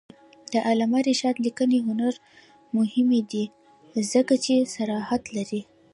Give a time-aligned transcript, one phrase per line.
[0.51, 2.13] د علامه رشاد لیکنی هنر
[2.77, 3.43] مهم دی
[4.11, 5.61] ځکه چې صراحت لري.